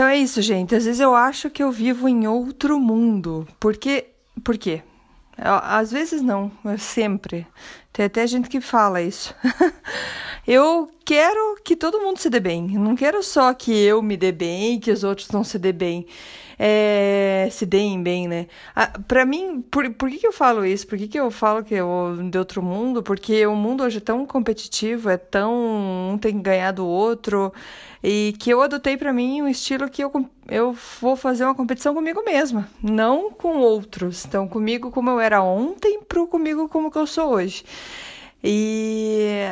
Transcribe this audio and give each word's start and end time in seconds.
Então 0.00 0.08
é 0.08 0.16
isso, 0.16 0.40
gente. 0.40 0.74
Às 0.74 0.86
vezes 0.86 0.98
eu 0.98 1.14
acho 1.14 1.50
que 1.50 1.62
eu 1.62 1.70
vivo 1.70 2.08
em 2.08 2.26
outro 2.26 2.80
mundo. 2.80 3.46
Porque. 3.60 4.06
Por 4.42 4.56
quê? 4.56 4.82
Às 5.36 5.92
vezes 5.92 6.22
não, 6.22 6.50
sempre. 6.78 7.46
Tem 7.92 8.06
até 8.06 8.26
gente 8.26 8.48
que 8.48 8.60
fala 8.60 9.02
isso. 9.02 9.34
eu 10.46 10.90
quero 11.04 11.56
que 11.64 11.74
todo 11.74 12.00
mundo 12.00 12.18
se 12.18 12.30
dê 12.30 12.38
bem. 12.38 12.68
Não 12.78 12.94
quero 12.94 13.22
só 13.22 13.52
que 13.52 13.72
eu 13.72 14.00
me 14.00 14.16
dê 14.16 14.30
bem 14.30 14.74
e 14.74 14.78
que 14.78 14.90
os 14.90 15.02
outros 15.02 15.28
não 15.30 15.42
se 15.42 15.58
dê 15.58 15.72
bem. 15.72 16.06
É, 16.62 17.48
se 17.50 17.64
deem 17.64 18.02
bem, 18.02 18.28
né? 18.28 18.46
Ah, 18.76 18.92
pra 19.08 19.24
mim, 19.24 19.62
por, 19.70 19.88
por 19.94 20.10
que, 20.10 20.18
que 20.18 20.26
eu 20.26 20.32
falo 20.32 20.62
isso? 20.62 20.86
Por 20.86 20.98
que, 20.98 21.08
que 21.08 21.18
eu 21.18 21.30
falo 21.30 21.64
que 21.64 21.74
eu 21.74 22.18
de 22.30 22.38
outro 22.38 22.62
mundo? 22.62 23.02
Porque 23.02 23.46
o 23.46 23.56
mundo 23.56 23.82
hoje 23.82 23.96
é 23.96 24.00
tão 24.00 24.26
competitivo, 24.26 25.08
é 25.08 25.16
tão. 25.16 26.12
Um 26.12 26.18
tem 26.18 26.34
que 26.36 26.42
ganhar 26.42 26.72
do 26.72 26.86
outro. 26.86 27.50
E 28.04 28.34
que 28.38 28.50
eu 28.50 28.60
adotei 28.60 28.96
para 28.96 29.12
mim 29.12 29.40
um 29.40 29.48
estilo 29.48 29.88
que 29.88 30.04
eu, 30.04 30.12
eu 30.48 30.76
vou 31.00 31.16
fazer 31.16 31.44
uma 31.44 31.54
competição 31.54 31.94
comigo 31.94 32.22
mesma, 32.24 32.68
não 32.82 33.30
com 33.30 33.58
outros. 33.58 34.24
Então, 34.26 34.46
comigo 34.46 34.90
como 34.90 35.10
eu 35.10 35.20
era 35.20 35.42
ontem, 35.42 36.00
pro 36.02 36.26
comigo 36.26 36.68
como 36.68 36.90
que 36.90 36.98
eu 36.98 37.06
sou 37.06 37.32
hoje. 37.32 37.64
E 38.42 39.44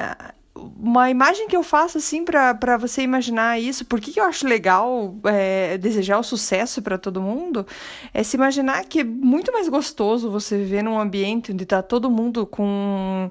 uma 0.57 1.11
imagem 1.11 1.47
que 1.47 1.57
eu 1.57 1.63
faço 1.63 1.99
assim 1.99 2.25
para 2.25 2.77
você 2.77 3.03
imaginar 3.03 3.61
isso, 3.61 3.85
por 3.85 4.01
que, 4.01 4.19
eu 4.19 4.25
acho 4.25 4.47
legal 4.47 5.15
é, 5.25 5.79
desejar 5.79 6.19
o 6.19 6.23
sucesso 6.23 6.83
para 6.83 6.99
todo 6.99 7.21
mundo, 7.21 7.67
é 8.13 8.23
se 8.23 8.37
imaginar 8.37 8.85
que 8.85 9.01
é 9.01 9.05
muito 9.05 9.53
mais 9.53 9.69
gostoso 9.69 10.31
você 10.31 10.57
viver 10.59 10.83
num 10.83 10.99
ambiente 10.99 11.53
onde 11.53 11.65
tá 11.65 11.83
todo 11.83 12.11
mundo 12.11 12.47
com 12.47 13.31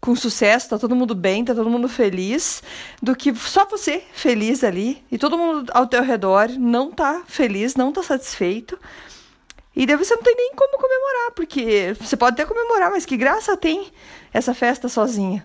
com 0.00 0.16
sucesso, 0.16 0.70
tá 0.70 0.78
todo 0.78 0.96
mundo 0.96 1.14
bem, 1.14 1.44
tá 1.44 1.54
todo 1.54 1.68
mundo 1.68 1.86
feliz, 1.86 2.62
do 3.02 3.14
que 3.14 3.34
só 3.34 3.66
você 3.66 4.02
feliz 4.14 4.64
ali 4.64 5.04
e 5.12 5.18
todo 5.18 5.36
mundo 5.36 5.70
ao 5.74 5.86
teu 5.86 6.02
redor 6.02 6.48
não 6.58 6.90
tá 6.90 7.22
feliz, 7.26 7.74
não 7.74 7.92
tá 7.92 8.02
satisfeito. 8.02 8.78
E 9.76 9.84
daí 9.84 9.96
você 9.96 10.14
não 10.14 10.22
tem 10.22 10.34
nem 10.34 10.52
como 10.54 10.78
comemorar, 10.78 11.32
porque 11.36 11.94
você 12.00 12.16
pode 12.16 12.32
até 12.32 12.46
comemorar, 12.46 12.90
mas 12.90 13.04
que 13.04 13.16
graça 13.16 13.56
tem 13.58 13.88
essa 14.32 14.54
festa 14.54 14.88
sozinha. 14.88 15.44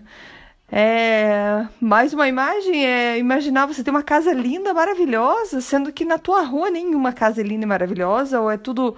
É, 0.68 1.64
mais 1.80 2.12
uma 2.12 2.26
imagem 2.26 2.84
é 2.84 3.18
imaginar 3.18 3.66
você 3.66 3.84
ter 3.84 3.90
uma 3.90 4.02
casa 4.02 4.32
linda, 4.32 4.74
maravilhosa, 4.74 5.60
sendo 5.60 5.92
que 5.92 6.04
na 6.04 6.18
tua 6.18 6.42
rua 6.42 6.70
nenhuma 6.70 7.12
casa 7.12 7.40
é 7.40 7.44
linda 7.44 7.64
e 7.64 7.68
maravilhosa, 7.68 8.40
ou 8.40 8.50
é 8.50 8.56
tudo 8.56 8.96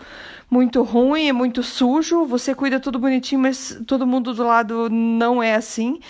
muito 0.50 0.82
ruim, 0.82 1.28
é 1.28 1.32
muito 1.32 1.62
sujo, 1.62 2.24
você 2.24 2.54
cuida 2.54 2.80
tudo 2.80 2.98
bonitinho, 2.98 3.42
mas 3.42 3.78
todo 3.86 4.06
mundo 4.06 4.32
do 4.32 4.44
lado 4.44 4.88
não 4.90 5.42
é 5.42 5.54
assim. 5.56 6.00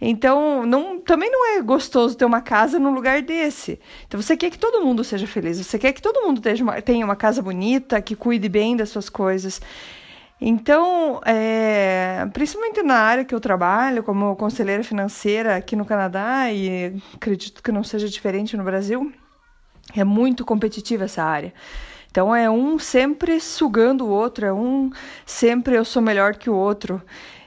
Então, 0.00 0.66
não, 0.66 0.98
também 0.98 1.30
não 1.30 1.56
é 1.56 1.62
gostoso 1.62 2.16
ter 2.16 2.24
uma 2.24 2.40
casa 2.40 2.78
num 2.78 2.92
lugar 2.94 3.22
desse. 3.22 3.78
Então, 4.06 4.20
você 4.20 4.36
quer 4.36 4.50
que 4.50 4.58
todo 4.58 4.84
mundo 4.84 5.04
seja 5.04 5.26
feliz, 5.26 5.58
você 5.58 5.78
quer 5.78 5.92
que 5.92 6.02
todo 6.02 6.22
mundo 6.22 6.40
tenha 6.82 7.04
uma 7.04 7.16
casa 7.16 7.42
bonita, 7.42 8.00
que 8.00 8.16
cuide 8.16 8.48
bem 8.48 8.74
das 8.76 8.88
suas 8.88 9.08
coisas. 9.08 9.60
Então, 10.46 11.22
é, 11.24 12.28
principalmente 12.34 12.82
na 12.82 12.96
área 12.96 13.24
que 13.24 13.34
eu 13.34 13.40
trabalho, 13.40 14.02
como 14.02 14.36
conselheira 14.36 14.84
financeira 14.84 15.56
aqui 15.56 15.74
no 15.74 15.86
Canadá, 15.86 16.52
e 16.52 17.00
acredito 17.14 17.62
que 17.62 17.72
não 17.72 17.82
seja 17.82 18.10
diferente 18.10 18.54
no 18.54 18.62
Brasil, 18.62 19.10
é 19.96 20.04
muito 20.04 20.44
competitiva 20.44 21.04
essa 21.04 21.24
área. 21.24 21.54
Então, 22.10 22.36
é 22.36 22.50
um 22.50 22.78
sempre 22.78 23.40
sugando 23.40 24.04
o 24.04 24.10
outro, 24.10 24.44
é 24.44 24.52
um 24.52 24.90
sempre 25.24 25.76
eu 25.76 25.84
sou 25.84 26.02
melhor 26.02 26.34
que 26.34 26.50
o 26.50 26.54
outro. 26.54 27.00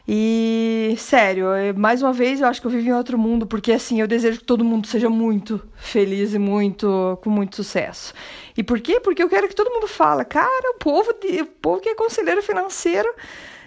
E, 0.07 0.95
sério, 0.97 1.47
mais 1.75 2.01
uma 2.01 2.13
vez 2.13 2.39
eu 2.39 2.47
acho 2.47 2.61
que 2.61 2.67
eu 2.67 2.71
vivo 2.71 2.87
em 2.87 2.93
outro 2.93 3.17
mundo, 3.17 3.45
porque 3.45 3.73
assim, 3.73 3.99
eu 3.99 4.07
desejo 4.07 4.39
que 4.39 4.45
todo 4.45 4.63
mundo 4.63 4.87
seja 4.87 5.09
muito 5.09 5.61
feliz 5.75 6.33
e 6.33 6.39
muito 6.39 7.19
com 7.21 7.29
muito 7.29 7.57
sucesso. 7.57 8.13
E 8.55 8.63
por 8.63 8.79
quê? 8.79 9.01
Porque 9.01 9.21
eu 9.21 9.27
quero 9.27 9.49
que 9.49 9.55
todo 9.55 9.69
mundo 9.69 9.87
fale, 9.87 10.23
cara, 10.23 10.71
o 10.75 10.79
povo, 10.79 11.13
de, 11.13 11.41
o 11.41 11.45
povo 11.45 11.81
que 11.81 11.89
é 11.89 11.95
conselheiro 11.95 12.41
financeiro 12.41 13.13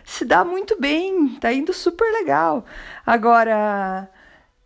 se 0.02 0.24
dá 0.24 0.42
muito 0.42 0.80
bem, 0.80 1.36
tá 1.40 1.52
indo 1.52 1.74
super 1.74 2.10
legal. 2.10 2.64
Agora, 3.04 4.08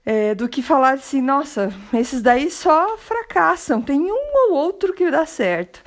é, 0.06 0.34
do 0.34 0.48
que 0.48 0.62
falar 0.62 0.94
assim, 0.94 1.20
nossa, 1.20 1.72
esses 1.92 2.22
daí 2.22 2.50
só 2.50 2.96
fracassam, 2.98 3.82
tem 3.82 4.00
um 4.00 4.32
ou 4.48 4.54
outro 4.54 4.92
que 4.92 5.10
dá 5.10 5.26
certo. 5.26 5.82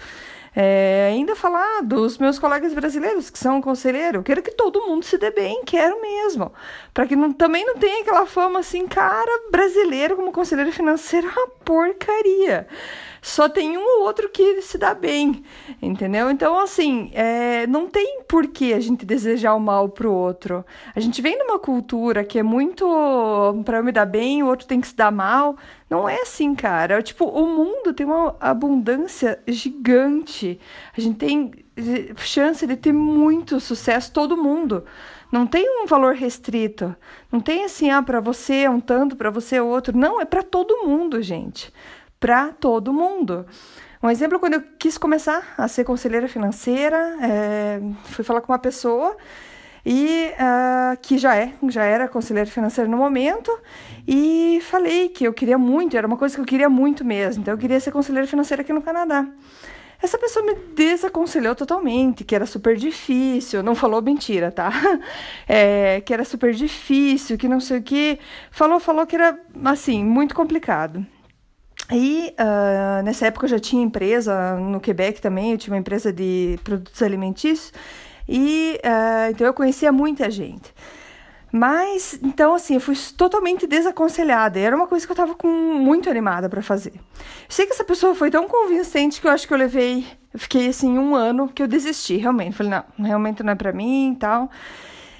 É, 0.59 1.09
ainda 1.11 1.35
falar 1.35 1.83
dos 1.83 2.17
meus 2.17 2.39
colegas 2.39 2.73
brasileiros 2.73 3.29
que 3.29 3.37
são 3.37 3.61
conselheiro, 3.61 4.23
quero 4.23 4.41
que 4.41 4.49
todo 4.49 4.87
mundo 4.87 5.05
se 5.05 5.15
dê 5.15 5.29
bem, 5.29 5.61
quero 5.63 6.01
mesmo. 6.01 6.51
Para 6.95 7.05
que 7.05 7.15
não, 7.15 7.31
também 7.31 7.63
não 7.63 7.75
tenha 7.75 8.01
aquela 8.01 8.25
fama 8.25 8.61
assim, 8.61 8.87
cara, 8.87 9.29
brasileiro 9.51 10.15
como 10.15 10.31
conselheiro 10.31 10.71
financeiro, 10.71 11.27
é 11.27 11.31
uma 11.31 11.47
porcaria 11.63 12.67
só 13.27 13.49
tem 13.49 13.77
um 13.77 13.81
ou 13.81 14.05
outro 14.05 14.29
que 14.29 14.61
se 14.61 14.77
dá 14.77 14.93
bem, 14.93 15.43
entendeu? 15.81 16.31
Então, 16.31 16.57
assim, 16.57 17.11
é, 17.13 17.67
não 17.67 17.85
tem 17.85 18.21
por 18.25 18.47
que 18.47 18.73
a 18.73 18.79
gente 18.79 19.05
desejar 19.05 19.53
o 19.53 19.59
mal 19.59 19.89
pro 19.89 20.09
outro. 20.09 20.65
A 20.95 20.99
gente 21.01 21.21
vem 21.21 21.37
numa 21.37 21.59
cultura 21.59 22.23
que 22.23 22.39
é 22.39 22.43
muito 22.43 22.85
para 23.65 23.79
eu 23.79 23.83
me 23.83 23.91
dar 23.91 24.05
bem, 24.05 24.41
o 24.41 24.47
outro 24.47 24.65
tem 24.65 24.79
que 24.79 24.87
se 24.87 24.95
dar 24.95 25.11
mal. 25.11 25.57
Não 25.89 26.07
é 26.07 26.21
assim, 26.21 26.55
cara. 26.55 27.03
Tipo, 27.03 27.25
o 27.25 27.45
mundo 27.47 27.93
tem 27.93 28.05
uma 28.05 28.33
abundância 28.39 29.39
gigante. 29.45 30.57
A 30.97 31.01
gente 31.01 31.17
tem 31.17 31.51
eh, 31.75 32.13
chance 32.15 32.65
de 32.65 32.77
ter 32.77 32.93
muito 32.93 33.59
sucesso, 33.59 34.13
todo 34.13 34.37
mundo. 34.37 34.85
Não 35.29 35.45
tem 35.45 35.83
um 35.83 35.85
valor 35.85 36.15
restrito. 36.15 36.95
Não 37.29 37.41
tem 37.41 37.65
assim, 37.65 37.89
ah, 37.89 38.01
para 38.01 38.21
você 38.21 38.59
é 38.59 38.69
um 38.69 38.79
tanto, 38.79 39.17
para 39.17 39.29
você 39.29 39.57
é 39.57 39.61
outro. 39.61 39.97
Não, 39.97 40.21
é 40.21 40.25
para 40.25 40.43
todo 40.43 40.85
mundo, 40.85 41.21
gente 41.21 41.73
para 42.19 42.53
todo 42.53 42.93
mundo. 42.93 43.45
Um 44.01 44.09
exemplo, 44.09 44.39
quando 44.39 44.53
eu 44.53 44.63
quis 44.77 44.97
começar 44.97 45.53
a 45.57 45.67
ser 45.67 45.83
conselheira 45.83 46.27
financeira, 46.27 47.17
é, 47.21 47.81
fui 48.05 48.23
falar 48.23 48.41
com 48.41 48.51
uma 48.51 48.59
pessoa 48.59 49.17
e 49.85 50.31
uh, 50.33 50.97
que 51.01 51.17
já 51.17 51.35
é, 51.35 51.53
já 51.69 51.85
era 51.85 52.09
conselheira 52.09 52.49
financeira 52.49 52.89
no 52.89 52.97
momento, 52.97 53.57
e 54.05 54.59
falei 54.63 55.07
que 55.07 55.23
eu 55.23 55.33
queria 55.33 55.57
muito, 55.57 55.95
era 55.95 56.05
uma 56.05 56.17
coisa 56.17 56.35
que 56.35 56.41
eu 56.41 56.45
queria 56.45 56.69
muito 56.69 57.05
mesmo, 57.05 57.41
então 57.41 57.53
eu 57.53 57.57
queria 57.57 57.79
ser 57.79 57.91
conselheira 57.91 58.27
financeira 58.27 58.63
aqui 58.63 58.73
no 58.73 58.81
Canadá. 58.81 59.25
Essa 60.03 60.17
pessoa 60.17 60.45
me 60.45 60.55
desaconselhou 60.75 61.55
totalmente, 61.55 62.25
que 62.25 62.35
era 62.35 62.45
super 62.45 62.75
difícil, 62.75 63.63
não 63.63 63.73
falou 63.73 64.01
mentira, 64.01 64.51
tá? 64.51 64.71
É, 65.47 66.01
que 66.01 66.13
era 66.13 66.25
super 66.25 66.53
difícil, 66.53 67.37
que 67.37 67.47
não 67.47 67.61
sei 67.61 67.79
o 67.79 67.81
que. 67.81 68.19
Falou, 68.51 68.79
falou 68.81 69.07
que 69.07 69.15
era, 69.15 69.39
assim, 69.63 70.03
muito 70.03 70.35
complicado. 70.35 71.05
E 71.91 72.33
uh, 72.37 73.03
nessa 73.03 73.27
época 73.27 73.45
eu 73.45 73.49
já 73.49 73.59
tinha 73.59 73.81
empresa 73.81 74.55
no 74.57 74.79
Quebec 74.79 75.21
também, 75.21 75.53
eu 75.53 75.57
tinha 75.57 75.73
uma 75.73 75.79
empresa 75.79 76.11
de 76.11 76.59
produtos 76.63 77.01
alimentícios, 77.01 77.71
e 78.27 78.79
uh, 78.83 79.31
então 79.31 79.47
eu 79.47 79.53
conhecia 79.53 79.91
muita 79.91 80.29
gente. 80.29 80.73
Mas, 81.49 82.19
então, 82.21 82.53
assim, 82.53 82.75
eu 82.75 82.81
fui 82.81 82.95
totalmente 83.15 83.65
desaconselhada. 83.65 84.59
Era 84.59 84.75
uma 84.75 84.85
coisa 84.85 85.05
que 85.05 85.11
eu 85.11 85.13
estava 85.13 85.33
com 85.33 85.47
muito 85.47 86.09
animada 86.09 86.49
para 86.49 86.61
fazer. 86.61 86.93
Sei 87.47 87.65
que 87.65 87.71
essa 87.71 87.85
pessoa 87.85 88.13
foi 88.13 88.29
tão 88.29 88.47
convincente 88.47 89.21
que 89.21 89.27
eu 89.27 89.31
acho 89.31 89.47
que 89.47 89.53
eu 89.53 89.57
levei, 89.57 90.05
eu 90.33 90.39
fiquei 90.39 90.67
assim 90.67 90.97
um 90.97 91.15
ano 91.15 91.47
que 91.47 91.63
eu 91.63 91.67
desisti, 91.67 92.17
realmente. 92.17 92.55
Falei, 92.55 92.73
não, 92.73 93.05
realmente 93.05 93.41
não 93.43 93.53
é 93.53 93.55
para 93.55 93.71
mim 93.71 94.11
e 94.11 94.15
tal. 94.17 94.51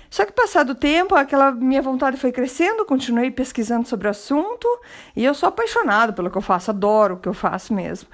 Só 0.10 0.26
que 0.26 0.32
passado 0.32 0.72
o 0.72 0.76
tempo, 0.76 1.16
aquela 1.16 1.52
minha 1.52 1.82
vontade 1.82 2.18
foi 2.18 2.32
crescendo, 2.32 2.86
continuei 2.86 3.30
pesquisando 3.32 3.88
sobre 3.88 4.08
o 4.08 4.12
assunto 4.12 4.68
e 5.16 5.24
eu 5.26 5.34
sou 5.34 5.50
apaixonada 5.50 6.14
pelo 6.14 6.30
que 6.30 6.38
eu 6.38 6.42
faço, 6.42 6.72
adoro 6.72 7.16
o 7.16 7.18
que 7.18 7.28
eu 7.28 7.34
faço 7.34 7.74
mesmo. 7.74 8.08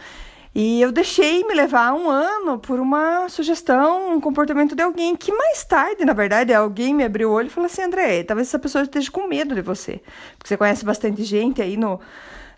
E 0.56 0.82
eu 0.82 0.92
deixei 0.92 1.44
me 1.46 1.54
levar 1.56 1.94
um 1.94 2.10
ano 2.10 2.60
por 2.60 2.80
uma 2.80 3.28
sugestão, 3.28 4.14
um 4.14 4.22
comportamento 4.22 4.76
de 4.76 4.84
alguém 4.84 5.16
que 5.16 5.32
mais 5.32 5.64
tarde, 5.64 6.06
na 6.06 6.14
verdade, 6.14 6.54
alguém 6.54 6.94
me 6.94 7.04
abriu 7.04 7.30
o 7.30 7.34
olho 7.34 7.48
e 7.48 7.50
falou 7.50 7.66
assim: 7.66 7.82
André, 7.82 8.24
talvez 8.24 8.50
essa 8.50 8.60
pessoa 8.60 8.84
esteja 8.84 9.10
com 9.10 9.28
medo 9.28 9.56
de 9.56 9.62
você, 9.62 10.02
porque 10.38 10.50
você 10.50 10.58
conhece 10.58 10.86
bastante 10.86 11.24
gente 11.24 11.60
aí 11.60 11.76
no, 11.76 12.00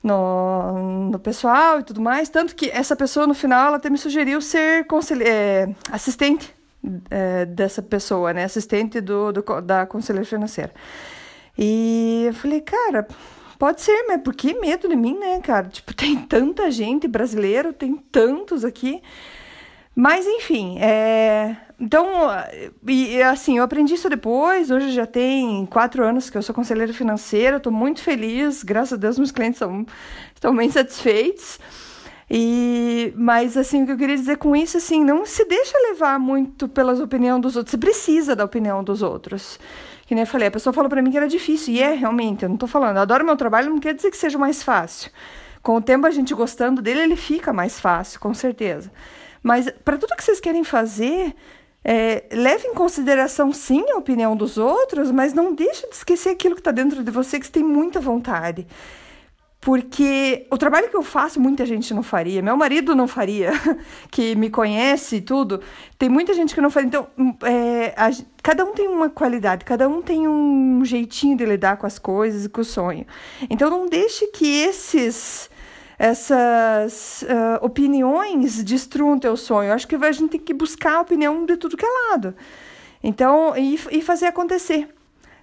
no, 0.03 1.09
no 1.09 1.19
pessoal 1.19 1.79
e 1.79 1.83
tudo 1.83 2.01
mais. 2.01 2.29
Tanto 2.29 2.55
que 2.55 2.69
essa 2.69 2.97
pessoa, 2.97 3.25
no 3.25 3.33
final, 3.33 3.67
ela 3.67 3.77
até 3.77 3.89
me 3.89 3.97
sugeriu 3.97 4.41
ser 4.41 4.85
é, 5.21 5.69
assistente 5.89 6.54
é, 7.09 7.45
dessa 7.45 7.81
pessoa, 7.81 8.33
né? 8.33 8.43
Assistente 8.43 9.01
do, 9.01 9.31
do, 9.31 9.61
da 9.61 9.85
conselheira 9.85 10.27
financeira. 10.27 10.73
E 11.57 12.25
eu 12.27 12.33
falei, 12.33 12.61
cara, 12.61 13.07
pode 13.57 13.81
ser, 13.81 14.05
mas 14.07 14.21
por 14.21 14.33
que 14.35 14.53
medo 14.59 14.87
de 14.87 14.95
mim, 14.95 15.17
né, 15.17 15.39
cara? 15.41 15.67
Tipo, 15.67 15.93
tem 15.93 16.17
tanta 16.17 16.69
gente 16.69 17.07
brasileiro, 17.07 17.73
tem 17.73 17.95
tantos 17.95 18.65
aqui. 18.65 19.01
Mas, 19.97 20.27
enfim, 20.27 20.77
é... 20.79 21.55
então, 21.79 22.05
e, 22.85 23.21
assim, 23.23 23.57
eu 23.57 23.63
aprendi 23.63 23.93
isso 23.93 24.09
depois. 24.09 24.69
Hoje 24.69 24.91
já 24.91 25.05
tem 25.05 25.65
quatro 25.67 26.03
anos 26.03 26.29
que 26.29 26.37
eu 26.37 26.41
sou 26.41 26.53
conselheira 26.53 26.91
financeira, 26.91 27.57
estou 27.57 27.71
muito 27.71 28.01
feliz, 28.01 28.61
graças 28.61 28.93
a 28.93 28.97
Deus, 28.97 29.17
meus 29.17 29.31
clientes 29.31 29.57
são, 29.57 29.85
estão 30.33 30.53
bem 30.53 30.69
satisfeitos. 30.69 31.59
E, 32.29 33.13
mas 33.15 33.55
assim, 33.55 33.83
o 33.83 33.85
que 33.85 33.91
eu 33.91 33.97
queria 33.97 34.15
dizer 34.15 34.37
com 34.37 34.55
isso, 34.55 34.77
assim, 34.77 35.03
não 35.03 35.25
se 35.25 35.45
deixa 35.45 35.77
levar 35.89 36.19
muito 36.19 36.67
pelas 36.67 36.99
opiniões 36.99 37.41
dos 37.41 37.55
outros. 37.55 37.71
Você 37.71 37.77
precisa 37.77 38.35
da 38.35 38.43
opinião 38.43 38.83
dos 38.83 39.01
outros. 39.01 39.59
Que 40.05 40.13
nem 40.13 40.23
eu 40.23 40.27
falei, 40.27 40.47
a 40.47 40.51
pessoa 40.51 40.73
falou 40.73 40.89
para 40.89 41.01
mim 41.01 41.11
que 41.11 41.17
era 41.17 41.27
difícil, 41.27 41.73
e 41.73 41.81
é 41.81 41.93
realmente, 41.93 42.43
eu 42.43 42.49
não 42.49 42.57
tô 42.57 42.67
falando, 42.67 42.97
eu 42.97 43.01
adoro 43.01 43.25
meu 43.25 43.35
trabalho, 43.35 43.71
não 43.71 43.79
quer 43.79 43.93
dizer 43.93 44.11
que 44.11 44.17
seja 44.17 44.37
mais 44.37 44.61
fácil. 44.61 45.11
Com 45.63 45.77
o 45.77 45.81
tempo 45.81 46.05
a 46.05 46.11
gente 46.11 46.31
gostando 46.35 46.79
dele, 46.79 47.01
ele 47.01 47.15
fica 47.15 47.51
mais 47.51 47.79
fácil, 47.79 48.19
com 48.19 48.31
certeza. 48.31 48.91
Mas 49.41 49.67
para 49.83 49.97
tudo 49.97 50.15
que 50.15 50.23
vocês 50.23 50.39
querem 50.39 50.63
fazer, 50.63 51.35
é, 51.83 52.23
leve 52.31 52.67
em 52.67 52.73
consideração 52.73 53.51
sim 53.51 53.83
a 53.91 53.97
opinião 53.97 54.35
dos 54.35 54.57
outros, 54.59 55.11
mas 55.11 55.33
não 55.33 55.53
deixe 55.53 55.87
de 55.87 55.95
esquecer 55.95 56.29
aquilo 56.29 56.53
que 56.53 56.61
está 56.61 56.71
dentro 56.71 57.03
de 57.03 57.11
você 57.11 57.39
que 57.39 57.45
você 57.45 57.51
tem 57.51 57.63
muita 57.63 57.99
vontade. 57.99 58.67
Porque 59.65 60.45
o 60.51 60.59
trabalho 60.59 60.91
que 60.91 60.95
eu 60.95 61.01
faço, 61.01 61.41
muita 61.41 61.65
gente 61.65 61.91
não 61.91 62.03
faria. 62.03 62.39
Meu 62.39 62.55
marido 62.55 62.95
não 62.95 63.07
faria, 63.07 63.51
que 64.11 64.35
me 64.35 64.47
conhece 64.47 65.15
e 65.15 65.21
tudo. 65.21 65.59
Tem 65.97 66.07
muita 66.07 66.35
gente 66.35 66.53
que 66.53 66.61
não 66.61 66.69
faria. 66.69 66.87
Então, 66.87 67.07
é, 67.41 67.91
a, 67.97 68.11
cada 68.43 68.63
um 68.63 68.73
tem 68.73 68.87
uma 68.87 69.09
qualidade, 69.09 69.65
cada 69.65 69.89
um 69.89 70.03
tem 70.03 70.27
um 70.27 70.85
jeitinho 70.85 71.35
de 71.35 71.43
lidar 71.45 71.77
com 71.77 71.87
as 71.87 71.97
coisas 71.97 72.45
e 72.45 72.49
com 72.49 72.61
o 72.61 72.63
sonho. 72.63 73.07
Então, 73.49 73.67
não 73.71 73.87
deixe 73.87 74.27
que 74.27 74.45
esses 74.61 75.49
essas 75.97 77.23
uh, 77.23 77.65
opiniões 77.65 78.63
destruam 78.63 79.17
teu 79.17 79.35
sonho. 79.35 79.69
Eu 79.69 79.73
acho 79.73 79.87
que 79.87 79.95
a 79.95 80.11
gente 80.11 80.29
tem 80.29 80.39
que 80.39 80.53
buscar 80.53 80.97
a 80.97 81.01
opinião 81.01 81.43
de 81.43 81.57
tudo 81.57 81.75
que 81.75 81.85
é 81.85 81.89
lado. 82.11 82.35
Então, 83.03 83.57
e, 83.57 83.79
e 83.89 84.01
fazer 84.03 84.27
acontecer. 84.27 84.94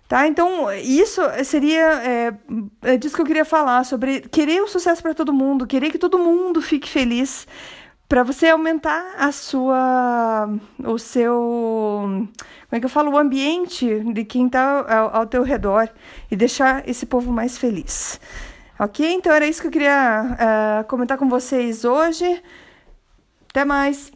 Tá? 0.08 0.26
Então, 0.26 0.70
isso 0.72 1.22
seria. 1.44 2.02
É, 2.02 2.34
é 2.82 2.96
disso 2.96 3.14
que 3.16 3.22
eu 3.22 3.26
queria 3.26 3.44
falar, 3.44 3.84
sobre 3.84 4.20
querer 4.20 4.62
o 4.62 4.68
sucesso 4.68 5.02
para 5.02 5.14
todo 5.14 5.32
mundo, 5.32 5.66
querer 5.66 5.90
que 5.90 5.98
todo 5.98 6.18
mundo 6.18 6.60
fique 6.60 6.88
feliz, 6.88 7.46
para 8.08 8.22
você 8.22 8.48
aumentar 8.48 9.14
a 9.16 9.32
sua. 9.32 10.48
o 10.84 10.98
seu. 10.98 11.32
como 11.40 12.28
é 12.70 12.78
que 12.78 12.84
eu 12.84 12.90
falo? 12.90 13.12
O 13.12 13.16
ambiente 13.16 14.00
de 14.12 14.24
quem 14.24 14.46
está 14.46 14.84
ao, 14.86 15.16
ao 15.16 15.26
teu 15.26 15.42
redor 15.42 15.88
e 16.30 16.36
deixar 16.36 16.86
esse 16.86 17.06
povo 17.06 17.32
mais 17.32 17.56
feliz. 17.56 18.20
Ok? 18.78 19.14
Então 19.14 19.32
era 19.32 19.46
isso 19.46 19.62
que 19.62 19.68
eu 19.68 19.72
queria 19.72 20.82
uh, 20.82 20.88
comentar 20.88 21.16
com 21.16 21.28
vocês 21.28 21.84
hoje. 21.86 22.42
Até 23.48 23.64
mais! 23.64 24.12